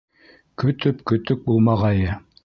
[0.63, 2.17] Көтөп көтөк булмағайы...